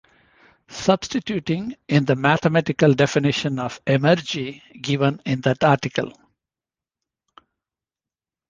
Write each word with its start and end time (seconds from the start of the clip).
Substituting 0.67 1.75
in 1.87 2.05
the 2.05 2.15
mathematical 2.15 2.95
definition 2.95 3.59
of 3.59 3.79
emergy 3.85 4.59
given 4.81 5.21
in 5.27 5.41
that 5.41 5.63
article. 5.63 6.11